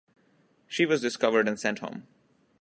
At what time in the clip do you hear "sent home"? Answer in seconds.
1.59-2.07